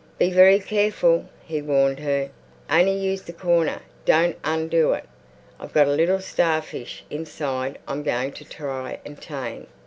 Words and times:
"Be 0.17 0.31
very 0.31 0.57
careful," 0.57 1.29
he 1.45 1.61
warned 1.61 1.99
her. 1.99 2.31
"Only 2.71 2.97
use 2.97 3.21
that 3.21 3.37
corner. 3.37 3.83
Don't 4.03 4.35
undo 4.43 4.93
it. 4.93 5.05
I've 5.59 5.73
got 5.73 5.85
a 5.87 5.91
little 5.91 6.19
starfish 6.19 7.03
inside 7.11 7.77
I'm 7.87 8.01
going 8.01 8.31
to 8.31 8.43
try 8.43 8.97
and 9.05 9.21
tame." 9.21 9.67